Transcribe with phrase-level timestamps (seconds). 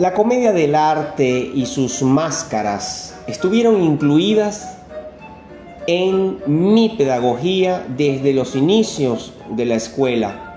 [0.00, 4.78] La comedia del arte y sus máscaras estuvieron incluidas
[5.86, 10.56] en mi pedagogía desde los inicios de la escuela.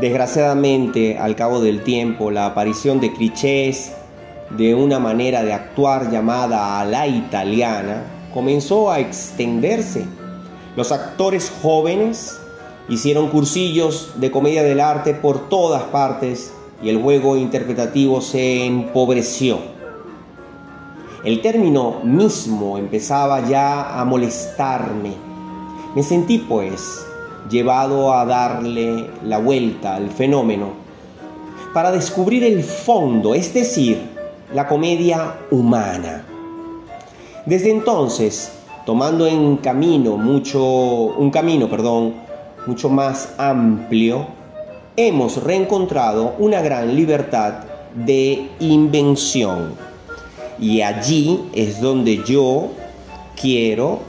[0.00, 3.92] Desgraciadamente, al cabo del tiempo, la aparición de clichés
[4.56, 10.06] de una manera de actuar llamada a la italiana comenzó a extenderse.
[10.74, 12.40] Los actores jóvenes
[12.88, 19.58] hicieron cursillos de comedia del arte por todas partes y el juego interpretativo se empobreció.
[21.24, 25.12] El término mismo empezaba ya a molestarme.
[25.94, 27.04] Me sentí pues
[27.50, 30.72] llevado a darle la vuelta al fenómeno
[31.74, 33.98] para descubrir el fondo, es decir,
[34.54, 36.24] la comedia humana.
[37.46, 38.52] Desde entonces,
[38.86, 42.14] tomando en camino mucho un camino, perdón,
[42.66, 44.26] mucho más amplio,
[44.98, 47.60] hemos reencontrado una gran libertad
[47.94, 49.74] de invención.
[50.58, 52.70] Y allí es donde yo
[53.40, 54.00] quiero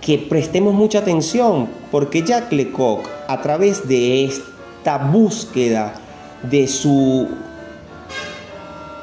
[0.00, 5.94] que prestemos mucha atención, porque Jacques Lecoq, a través de esta búsqueda
[6.42, 7.28] de su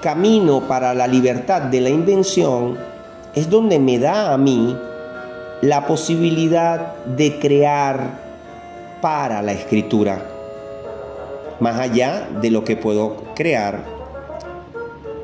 [0.02, 2.78] camino para la libertad de la invención,
[3.34, 4.76] es donde me da a mí
[5.62, 8.20] la posibilidad de crear
[9.00, 10.35] para la escritura
[11.60, 13.84] más allá de lo que puedo crear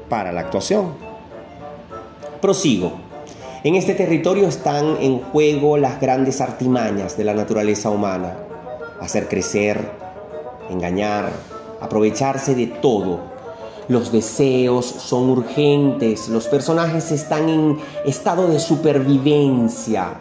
[0.09, 0.93] para la actuación.
[2.41, 2.93] Prosigo.
[3.63, 8.35] En este territorio están en juego las grandes artimañas de la naturaleza humana.
[8.99, 9.91] Hacer crecer,
[10.69, 11.31] engañar,
[11.79, 13.19] aprovecharse de todo.
[13.87, 20.13] Los deseos son urgentes, los personajes están en estado de supervivencia,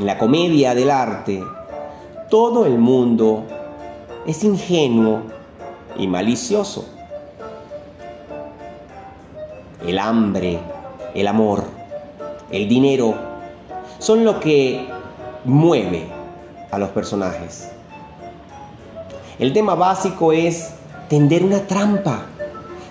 [0.00, 1.44] en la comedia del arte,
[2.30, 3.44] todo el mundo
[4.26, 5.20] es ingenuo
[5.98, 6.86] y malicioso.
[9.86, 10.58] El hambre,
[11.12, 11.64] el amor,
[12.50, 13.14] el dinero
[13.98, 14.88] son lo que
[15.44, 16.08] mueve
[16.70, 17.70] a los personajes.
[19.38, 20.72] El tema básico es
[21.10, 22.22] tender una trampa,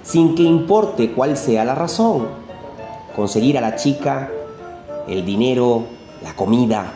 [0.03, 2.28] sin que importe cuál sea la razón.
[3.16, 4.30] Conseguir a la chica,
[5.08, 6.91] el dinero, la comida.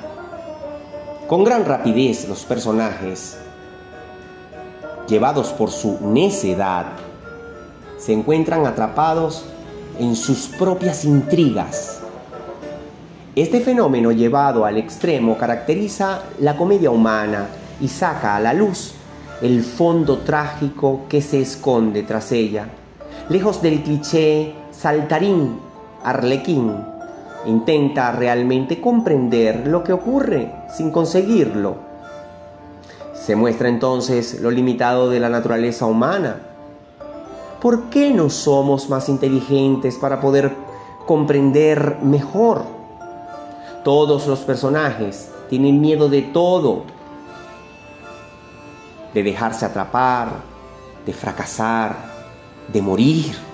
[1.27, 3.37] Con gran rapidez los personajes,
[5.07, 6.87] llevados por su necedad,
[7.97, 9.45] se encuentran atrapados
[9.99, 12.01] en sus propias intrigas.
[13.35, 17.47] Este fenómeno llevado al extremo caracteriza la comedia humana
[17.79, 18.93] y saca a la luz
[19.41, 22.67] el fondo trágico que se esconde tras ella,
[23.29, 25.59] lejos del cliché saltarín,
[26.03, 26.92] arlequín,
[27.45, 31.75] Intenta realmente comprender lo que ocurre sin conseguirlo.
[33.13, 36.37] Se muestra entonces lo limitado de la naturaleza humana.
[37.61, 40.53] ¿Por qué no somos más inteligentes para poder
[41.05, 42.63] comprender mejor?
[43.83, 46.83] Todos los personajes tienen miedo de todo,
[49.13, 50.29] de dejarse atrapar,
[51.05, 51.95] de fracasar,
[52.71, 53.52] de morir.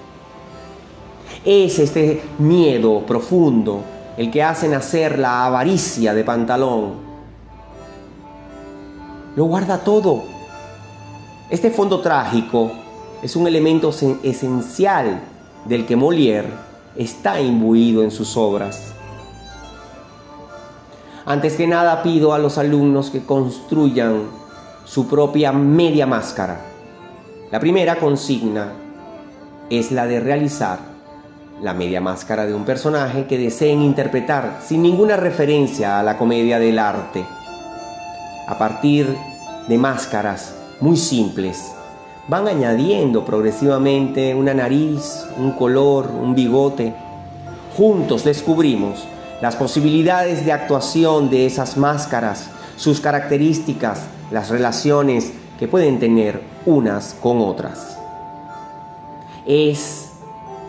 [1.45, 3.81] Es este miedo profundo
[4.17, 6.95] el que hace nacer la avaricia de pantalón.
[9.38, 10.23] Lo guarda todo.
[11.50, 12.69] Este fondo trágico
[13.22, 13.91] es un elemento
[14.22, 15.22] esencial
[15.63, 16.50] del que Molière
[16.97, 18.91] está imbuido en sus obras.
[21.25, 24.23] Antes que nada pido a los alumnos que construyan
[24.83, 26.59] su propia media máscara.
[27.50, 28.73] La primera consigna
[29.69, 30.99] es la de realizar
[31.62, 36.59] la media máscara de un personaje que deseen interpretar sin ninguna referencia a la comedia
[36.59, 37.25] del arte.
[38.47, 39.16] A partir
[39.68, 41.72] de máscaras muy simples,
[42.28, 46.94] van añadiendo progresivamente una nariz, un color, un bigote.
[47.75, 49.06] Juntos descubrimos
[49.42, 54.01] las posibilidades de actuación de esas máscaras, sus características,
[54.31, 57.98] las relaciones que pueden tener unas con otras.
[59.45, 60.08] Es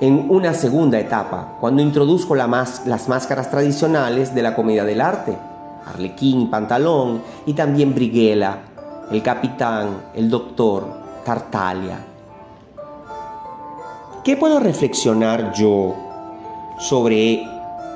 [0.00, 5.36] en una segunda etapa, cuando introduzco las máscaras tradicionales de la comedia del arte,
[5.86, 8.58] Arlequín Pantalón, y también Briguela,
[9.10, 10.86] el capitán, el doctor,
[11.24, 11.98] Tartaglia.
[14.24, 15.94] ¿Qué puedo reflexionar yo
[16.78, 17.44] sobre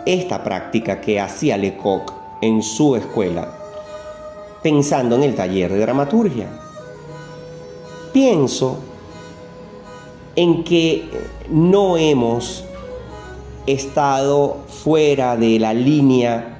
[0.04, 2.12] esta práctica que hacía Lecoq
[2.42, 3.48] en su escuela,
[4.62, 6.48] pensando en el taller de dramaturgia?
[8.12, 8.78] Pienso
[10.36, 11.08] en que
[11.48, 12.64] no hemos
[13.66, 16.58] estado fuera de la línea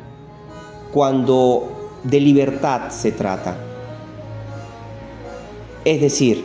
[0.92, 3.56] cuando de libertad se trata.
[5.84, 6.44] Es decir,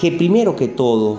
[0.00, 1.18] que primero que todo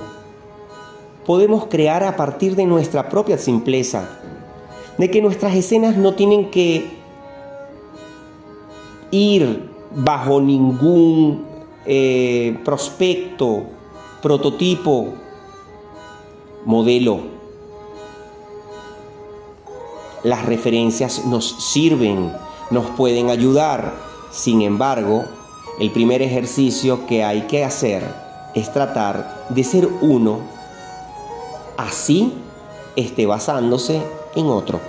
[1.25, 4.19] podemos crear a partir de nuestra propia simpleza,
[4.97, 6.89] de que nuestras escenas no tienen que
[9.11, 11.45] ir bajo ningún
[11.85, 13.65] eh, prospecto,
[14.21, 15.13] prototipo,
[16.65, 17.19] modelo.
[20.23, 22.33] Las referencias nos sirven,
[22.71, 23.93] nos pueden ayudar.
[24.31, 25.23] Sin embargo,
[25.79, 28.03] el primer ejercicio que hay que hacer
[28.53, 30.39] es tratar de ser uno,
[31.77, 32.33] así
[32.95, 34.01] esté basándose
[34.35, 34.79] en otro.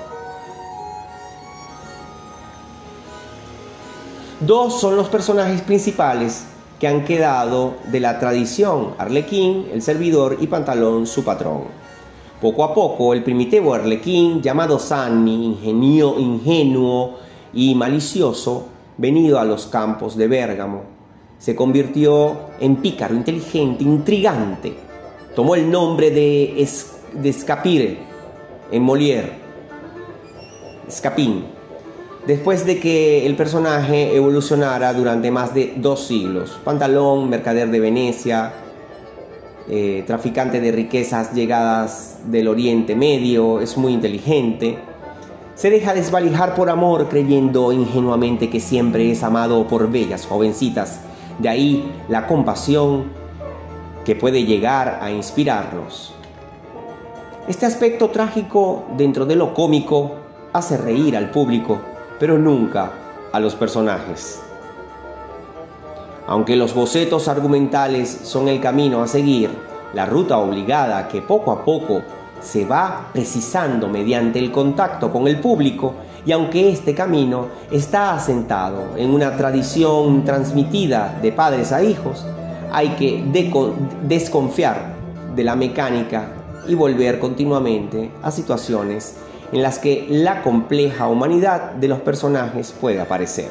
[4.40, 6.46] Dos son los personajes principales
[6.80, 11.64] que han quedado de la tradición, Arlequín, el servidor y Pantalón, su patrón.
[12.40, 17.18] Poco a poco, el primitivo Arlequín, llamado Sanni, ingenio, ingenuo
[17.52, 20.82] y malicioso, venido a los campos de Bérgamo,
[21.38, 24.74] se convirtió en pícaro, inteligente, intrigante.
[25.36, 26.66] Tomó el nombre de,
[27.12, 27.98] de Escapire
[28.72, 29.32] en Molière,
[30.88, 31.44] Escapín,
[32.26, 36.58] después de que el personaje evolucionara durante más de dos siglos.
[36.64, 38.52] Pantalón, mercader de Venecia,
[39.68, 44.78] eh, traficante de riquezas llegadas del Oriente Medio, es muy inteligente.
[45.54, 51.00] Se deja desvalijar por amor creyendo ingenuamente que siempre es amado por bellas jovencitas.
[51.38, 53.04] De ahí la compasión
[54.04, 56.14] que puede llegar a inspirarlos.
[57.48, 60.12] Este aspecto trágico dentro de lo cómico
[60.52, 61.80] hace reír al público
[62.20, 62.92] pero nunca
[63.32, 64.40] a los personajes.
[66.28, 69.50] Aunque los bocetos argumentales son el camino a seguir,
[69.94, 72.02] la ruta obligada que poco a poco
[72.40, 75.94] se va precisando mediante el contacto con el público
[76.24, 82.24] y aunque este camino está asentado en una tradición transmitida de padres a hijos,
[82.70, 83.24] hay que
[84.02, 84.94] desconfiar
[85.34, 86.28] de la mecánica
[86.68, 89.16] y volver continuamente a situaciones
[89.52, 93.48] en las que la compleja humanidad de los personajes puede aparecer.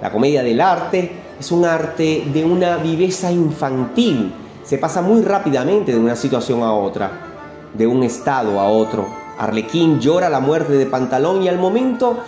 [0.00, 4.32] La comedia del arte es un arte de una viveza infantil,
[4.64, 7.10] se pasa muy rápidamente de una situación a otra,
[7.74, 9.06] de un estado a otro.
[9.38, 12.18] Arlequín llora la muerte de Pantalón y al momento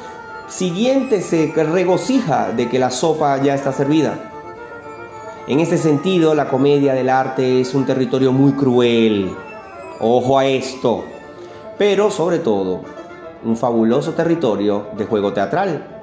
[0.49, 4.31] siguiente se regocija de que la sopa ya está servida.
[5.47, 9.31] En este sentido, la comedia del arte es un territorio muy cruel.
[10.01, 11.05] Ojo a esto.
[11.79, 12.82] Pero sobre todo,
[13.44, 16.00] un fabuloso territorio de juego teatral.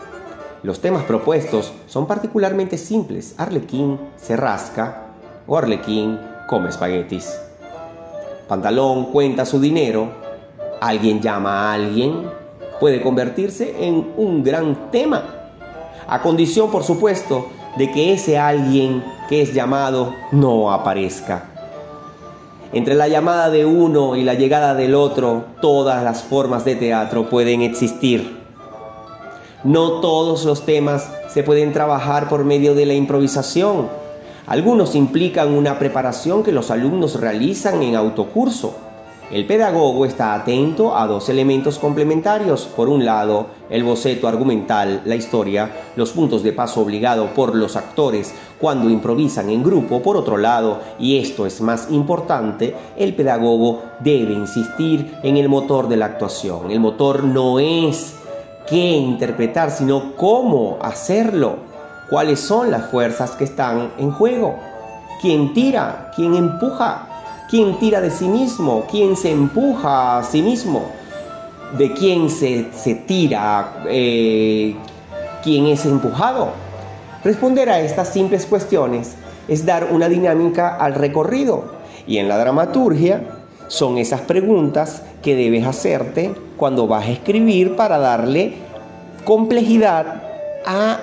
[0.64, 3.36] Los temas propuestos son particularmente simples.
[3.38, 5.04] Arlequín se rasca
[5.48, 7.36] o Arlequín come espaguetis.
[8.48, 10.10] Pantalón cuenta su dinero.
[10.82, 12.30] Alguien llama a alguien.
[12.80, 15.24] Puede convertirse en un gran tema.
[16.08, 17.48] A condición, por supuesto,
[17.78, 21.51] de que ese alguien que es llamado no aparezca.
[22.74, 27.30] Entre la llamada de uno y la llegada del otro, todas las formas de teatro
[27.30, 28.40] pueden existir.
[29.64, 33.90] No todos los temas se pueden trabajar por medio de la improvisación.
[34.48, 38.76] Algunos implican una preparación que los alumnos realizan en autocurso
[39.32, 42.66] el pedagogo está atento a dos elementos complementarios.
[42.66, 47.78] Por un lado, el boceto argumental, la historia, los puntos de paso obligado por los
[47.78, 50.02] actores cuando improvisan en grupo.
[50.02, 55.88] Por otro lado, y esto es más importante, el pedagogo debe insistir en el motor
[55.88, 56.70] de la actuación.
[56.70, 58.16] El motor no es
[58.68, 61.56] qué interpretar, sino cómo hacerlo.
[62.10, 64.58] ¿Cuáles son las fuerzas que están en juego?
[65.22, 66.12] ¿Quién tira?
[66.14, 67.08] ¿Quién empuja?
[67.52, 70.86] Quién tira de sí mismo, quién se empuja a sí mismo,
[71.78, 72.64] de quién se,
[73.06, 74.74] tira, eh,
[75.44, 76.54] quién es empujado.
[77.26, 79.16] Responder a estas simples cuestiones
[79.50, 81.66] es dar una dinámica al recorrido
[82.08, 83.22] y en la dramaturgia
[83.68, 88.54] son esas preguntas que debes hacerte cuando vas a escribir para darle
[89.26, 90.24] complejidad
[90.66, 91.00] a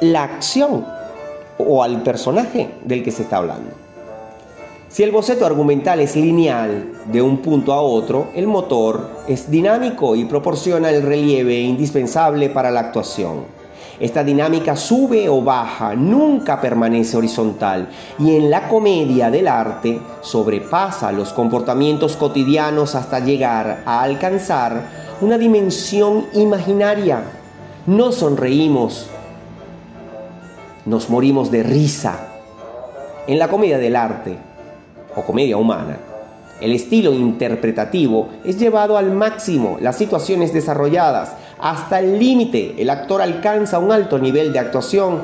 [0.00, 0.86] la acción
[1.58, 3.85] o al personaje del que se está hablando.
[4.96, 10.16] Si el boceto argumental es lineal de un punto a otro, el motor es dinámico
[10.16, 13.44] y proporciona el relieve indispensable para la actuación.
[14.00, 21.12] Esta dinámica sube o baja, nunca permanece horizontal y en la comedia del arte sobrepasa
[21.12, 24.82] los comportamientos cotidianos hasta llegar a alcanzar
[25.20, 27.20] una dimensión imaginaria.
[27.84, 29.08] No sonreímos,
[30.86, 32.28] nos morimos de risa.
[33.26, 34.38] En la comedia del arte,
[35.16, 35.98] o comedia humana,
[36.58, 42.76] El estilo interpretativo es llevado al máximo, las situaciones desarrolladas hasta el límite.
[42.78, 45.20] El actor alcanza un alto nivel de actuación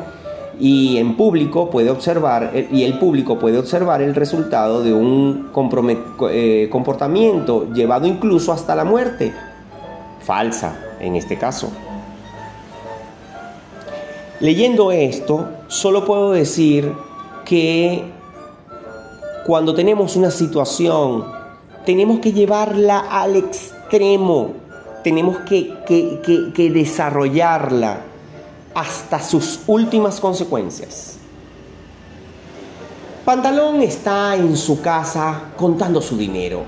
[0.61, 5.51] y en público puede observar y el público puede observar el resultado de un
[6.31, 9.33] eh, comportamiento llevado incluso hasta la muerte.
[10.21, 11.73] Falsa en este caso.
[14.41, 16.93] Leyendo esto, solo puedo decir
[17.45, 18.05] que
[19.45, 21.25] cuando tenemos una situación,
[21.85, 24.53] tenemos que llevarla al extremo,
[25.03, 28.01] tenemos que, que, desarrollarla
[28.75, 31.19] hasta sus últimas consecuencias.
[33.25, 36.63] Pantalón está en su casa contando su dinero.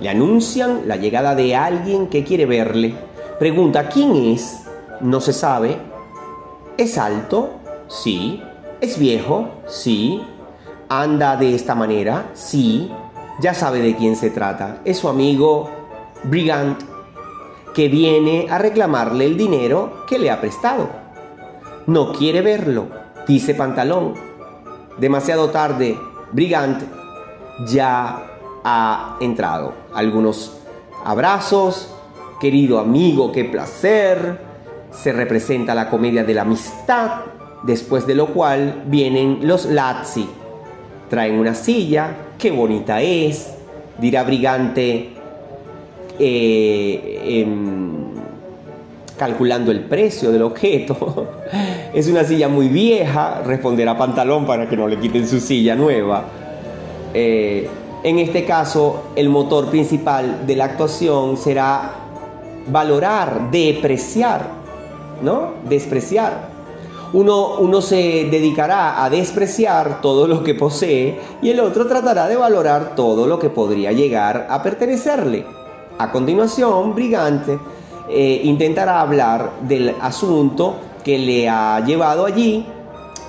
[0.00, 2.94] Le anuncian la llegada de alguien que quiere verle.
[3.38, 4.60] Pregunta, ¿quién es?
[5.00, 5.78] No se sabe.
[6.76, 7.50] ¿Es alto?
[7.88, 8.42] Sí.
[8.80, 9.48] ¿Es viejo?
[9.66, 10.22] Sí.
[10.92, 12.32] ¿Anda de esta manera?
[12.34, 12.90] Sí.
[13.40, 14.80] Ya sabe de quién se trata.
[14.84, 15.70] Es su amigo
[16.24, 16.82] Brigant
[17.72, 20.88] que viene a reclamarle el dinero que le ha prestado.
[21.86, 22.88] No quiere verlo,
[23.24, 24.14] dice Pantalón.
[24.98, 25.96] Demasiado tarde,
[26.32, 26.82] Brigant
[27.68, 28.26] ya
[28.64, 29.74] ha entrado.
[29.94, 30.58] Algunos
[31.04, 31.94] abrazos,
[32.40, 34.40] querido amigo, qué placer.
[34.90, 37.20] Se representa la comedia de la amistad,
[37.62, 40.28] después de lo cual vienen los Lazzi.
[41.10, 43.52] Traen una silla, qué bonita es,
[43.98, 45.08] dirá Brigante,
[46.18, 48.14] eh, em,
[49.18, 51.26] calculando el precio del objeto.
[51.94, 56.24] es una silla muy vieja, responderá Pantalón para que no le quiten su silla nueva.
[57.12, 57.68] Eh,
[58.04, 61.90] en este caso, el motor principal de la actuación será
[62.68, 64.46] valorar, depreciar,
[65.22, 65.54] ¿no?
[65.68, 66.49] Despreciar.
[67.12, 72.36] Uno, uno, se dedicará a despreciar todo lo que posee y el otro tratará de
[72.36, 75.44] valorar todo lo que podría llegar a pertenecerle.
[75.98, 77.58] A continuación, Brigante
[78.08, 82.64] eh, intentará hablar del asunto que le ha llevado allí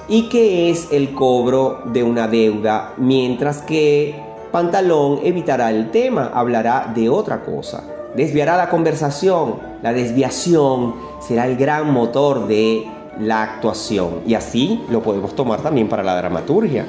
[0.08, 4.16] y que es el cobro de una deuda, mientras que
[4.52, 7.84] Pantalón evitará el tema, hablará de otra cosa.
[8.16, 9.56] Desviará la conversación.
[9.82, 10.96] La desviación
[11.26, 12.86] será el gran motor de
[13.20, 14.22] la actuación.
[14.26, 16.86] Y así lo podemos tomar también para la dramaturgia.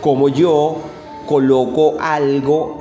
[0.00, 0.76] Como yo
[1.26, 2.78] coloco algo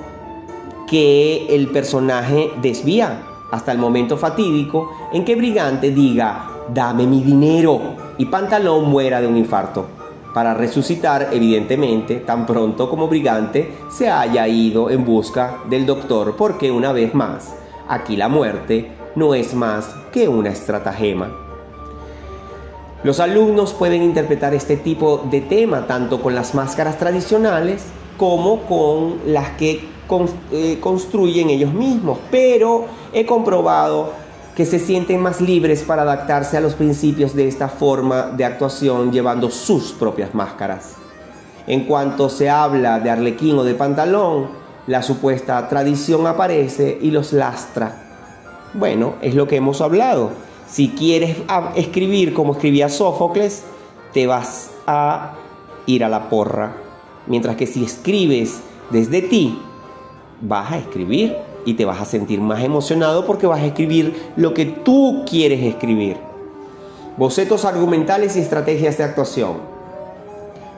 [0.87, 7.79] que el personaje desvía hasta el momento fatídico en que Brigante diga, dame mi dinero,
[8.17, 9.85] y Pantalón muera de un infarto
[10.33, 16.71] para resucitar evidentemente tan pronto como Brigante se haya ido en busca del doctor porque
[16.71, 17.55] una vez más,
[17.87, 21.42] aquí la muerte no es más que una estratagema.
[23.03, 27.83] Los alumnos pueden interpretar este tipo de tema tanto con las máscaras tradicionales
[28.17, 29.89] como con las que
[30.51, 34.11] eh, construyen ellos mismos, pero he comprobado
[34.55, 39.11] que se sienten más libres para adaptarse a los principios de esta forma de actuación
[39.11, 40.95] llevando sus propias máscaras.
[41.67, 44.47] En cuanto se habla de arlequín o de pantalón,
[44.87, 48.03] la supuesta tradición aparece y los lastra.
[48.73, 50.31] Bueno, es lo que hemos hablado.
[50.73, 51.37] Si quieres
[51.75, 53.63] escribir como escribía Sófocles,
[54.11, 55.33] te vas a
[55.85, 56.73] ir a la porra.
[57.27, 59.55] Mientras que si escribes desde ti,
[60.41, 64.55] vas a escribir y te vas a sentir más emocionado porque vas a escribir lo
[64.55, 66.17] que tú quieres escribir.
[67.17, 69.57] Bocetos argumentales y estrategias de actuación.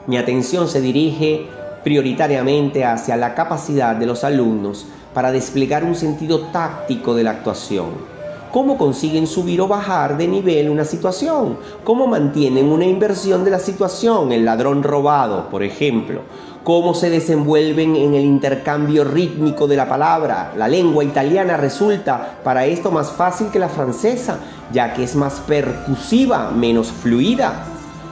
[0.06, 1.46] Mi atención se dirige
[1.84, 8.15] prioritariamente hacia la capacidad de los alumnos para desplegar un sentido táctico de la actuación.
[8.56, 11.58] ¿Cómo consiguen subir o bajar de nivel una situación?
[11.84, 14.32] ¿Cómo mantienen una inversión de la situación?
[14.32, 16.22] El ladrón robado, por ejemplo
[16.64, 20.54] cómo se desenvuelven en el intercambio rítmico de la palabra.
[20.56, 24.38] La lengua italiana resulta para esto más fácil que la francesa,
[24.72, 27.66] ya que es más percusiva, menos fluida.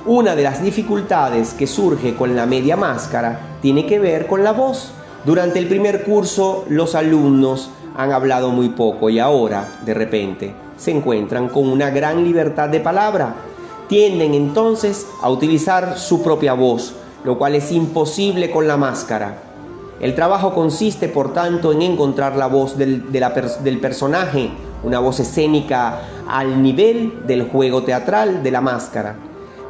[0.05, 4.53] Una de las dificultades que surge con la media máscara tiene que ver con la
[4.53, 4.93] voz.
[5.25, 10.91] Durante el primer curso los alumnos han hablado muy poco y ahora, de repente, se
[10.91, 13.35] encuentran con una gran libertad de palabra.
[13.89, 19.39] Tienden entonces a utilizar su propia voz, lo cual es imposible con la máscara.
[20.01, 24.51] El trabajo consiste, por tanto, en encontrar la voz del, del personaje,
[24.83, 29.15] una voz escénica al nivel del juego teatral de la máscara.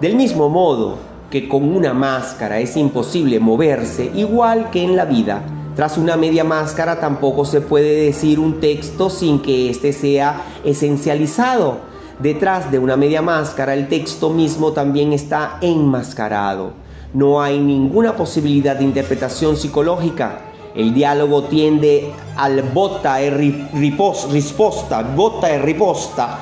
[0.01, 0.97] Del mismo modo
[1.31, 5.43] que con una máscara es imposible moverse, igual que en la vida,
[5.77, 11.79] tras una media máscara tampoco se puede decir un texto sin que éste sea esencializado.
[12.21, 16.85] Detrás de una media máscara el texto mismo también está enmascarado.
[17.13, 20.41] No hay ninguna posibilidad de interpretación psicológica.
[20.77, 26.39] El diálogo tiende al bota e risposta, bota e riposta.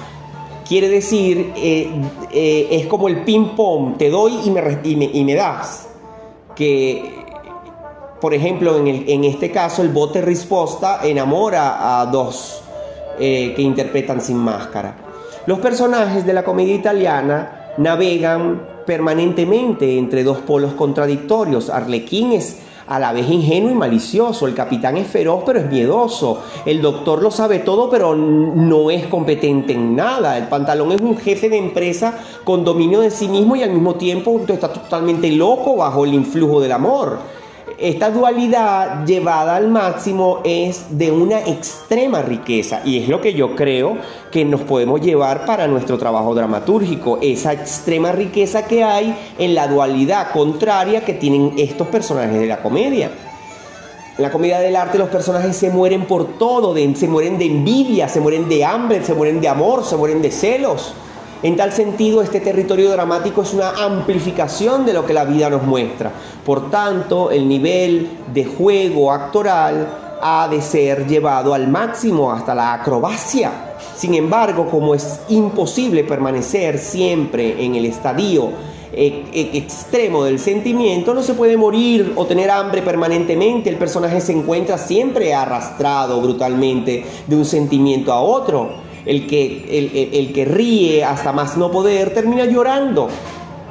[0.66, 1.90] Quiere decir, eh,
[2.32, 5.88] eh, es como el ping-pong, te doy y me, y me, das.
[6.56, 7.21] Que,
[8.22, 12.62] por ejemplo, en, el, este caso, el bote risposta enamora a dos
[13.18, 14.94] eh, que interpretan sin máscara.
[15.46, 21.68] Los personajes de la comedia italiana navegan permanentemente entre dos polos contradictorios.
[21.68, 24.46] Arlequín es a la vez ingenuo y malicioso.
[24.46, 26.42] El capitán es feroz pero es miedoso.
[26.64, 30.38] El doctor lo sabe todo pero no es competente en nada.
[30.38, 33.96] El pantalón es un jefe de empresa con dominio de sí mismo y al mismo
[33.96, 37.41] tiempo está totalmente loco bajo el influjo del amor.
[37.82, 43.56] Esta dualidad llevada al máximo es de una extrema riqueza y es lo que yo
[43.56, 43.98] creo
[44.30, 49.66] que nos podemos llevar para nuestro trabajo dramatúrgico, esa extrema riqueza que hay en la
[49.66, 53.10] dualidad contraria que tienen estos personajes de la comedia.
[54.16, 58.08] En la comedia del arte los personajes se mueren por todo, se mueren de envidia,
[58.08, 60.94] se mueren de hambre, se mueren de amor, se mueren de celos.
[61.42, 65.64] En tal sentido, este territorio dramático es una amplificación de lo que la vida nos
[65.64, 66.12] muestra.
[66.46, 69.88] Por tanto, el nivel de juego actoral
[70.22, 73.74] ha de ser llevado al máximo hasta la acrobacia.
[73.96, 78.50] Sin embargo, como es imposible permanecer siempre en el estadio
[78.92, 83.68] e, e, extremo del sentimiento, no se puede morir o tener hambre permanentemente.
[83.68, 90.32] El personaje se encuentra siempre arrastrado brutalmente de un sentimiento a otro el que, el,
[90.32, 93.08] que ríe hasta más no poder termina llorando,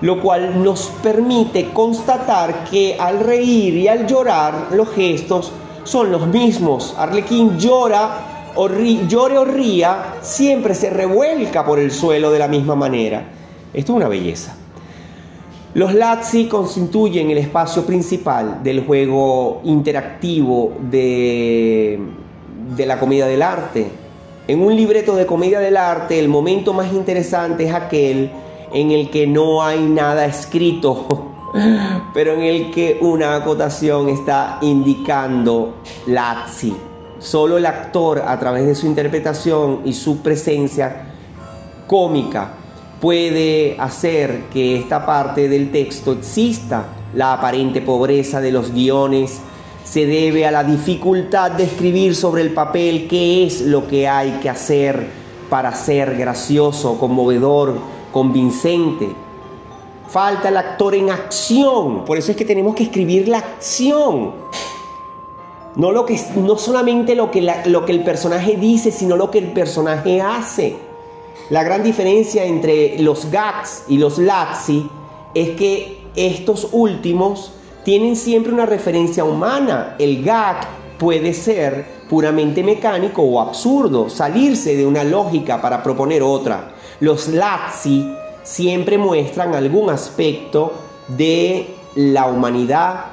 [0.01, 5.51] lo cual nos permite constatar que al reír y al llorar los gestos
[5.83, 6.95] son los mismos.
[6.97, 12.75] Arlequín llora o llore o ría, siempre se revuelca por el suelo de la misma
[12.75, 13.23] manera.
[13.73, 14.55] Esto es una belleza.
[15.73, 21.97] Los Lazzi constituyen el espacio principal del juego interactivo de,
[22.75, 24.00] de la comida del arte
[24.47, 28.31] en un libreto de comedia del arte, el momento más interesante es aquel
[28.73, 31.31] en el que no hay nada escrito,
[32.13, 35.75] pero en el que una acotación está indicando
[36.07, 36.75] Lazzi.
[37.19, 41.03] Solo el actor, a través de su interpretación y su presencia
[41.85, 42.53] cómica,
[42.99, 46.85] puede hacer que esta parte del texto exista.
[47.13, 49.41] La aparente pobreza de los guiones
[49.83, 54.39] se debe a la dificultad de escribir sobre el papel qué es lo que hay
[54.41, 55.07] que hacer
[55.49, 57.77] para ser gracioso, conmovedor,
[58.11, 59.09] convincente.
[60.07, 64.31] Falta el actor en acción, por eso es que tenemos que escribir la acción.
[65.75, 69.39] No, lo que, no solamente lo que, lo que el personaje dice, sino lo que
[69.39, 70.75] el personaje hace.
[71.49, 74.89] La gran diferencia entre los gags y los lazzi
[75.33, 79.95] es que estos últimos tienen siempre una referencia humana.
[79.99, 80.67] El gag
[80.97, 86.73] puede ser puramente mecánico o absurdo, salirse de una lógica para proponer otra.
[86.99, 88.13] Los Lazzi
[88.43, 90.73] siempre muestran algún aspecto
[91.07, 93.05] de la humanidad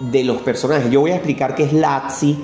[0.00, 0.90] de los personajes.
[0.90, 2.38] Yo voy a explicar qué es Lazzi.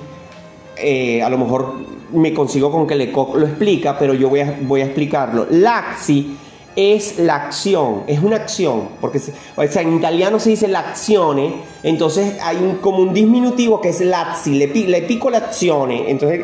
[0.77, 1.75] Eh, a lo mejor
[2.13, 5.47] me consigo con que Lecoq lo explica, pero yo voy a, voy a explicarlo.
[5.51, 6.37] Lazzi
[6.77, 9.21] es la acción, es una acción, porque
[9.57, 15.03] en italiano se dice l'azione, entonces hay un, como un disminutivo que es lazzi, le,
[15.03, 16.41] pico l'azione, entonces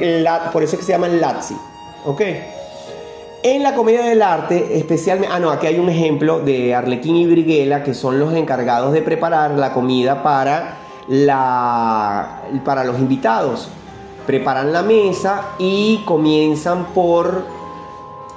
[0.53, 1.57] por eso es que se llama lazzi,
[2.05, 2.23] ¿ok?
[3.43, 7.27] En la comedia del arte, especialmente, ah no, aquí hay un ejemplo de Arlequín y
[7.27, 10.77] Briguela, que son los encargados de preparar la comida para,
[11.09, 13.71] la, para los invitados.
[14.27, 17.47] Preparan la mesa y comienzan por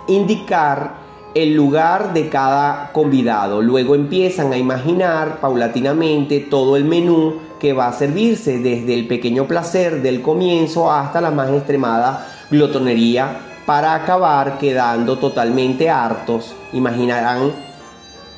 [0.08, 1.03] indicar
[1.36, 3.62] el lugar de cada convidado.
[3.62, 9.48] Luego empiezan a imaginar paulatinamente todo el menú que va a servirse, desde el pequeño
[9.48, 16.54] placer del comienzo hasta la más extremada glotonería, para acabar quedando totalmente hartos.
[16.74, 17.52] Imaginarán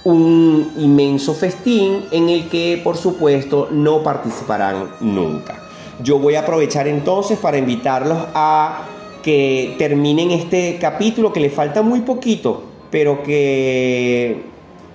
[0.04, 5.56] un inmenso festín en el que por supuesto no participarán nunca.
[6.04, 8.84] Yo voy a aprovechar entonces para invitarlos a
[9.24, 14.44] que terminen este capítulo que le falta muy poquito pero que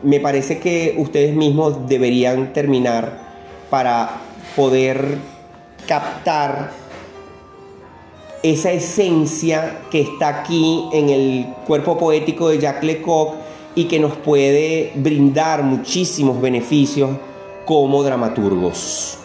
[0.02, 3.30] me parece que ustedes mismos deberían terminar
[3.70, 4.20] para
[4.56, 5.18] poder
[5.86, 6.70] captar
[8.42, 13.34] esa esencia que está aquí en el cuerpo poético de Jacques Lecoq
[13.74, 17.10] y que nos puede brindar muchísimos beneficios
[17.66, 19.19] como dramaturgos.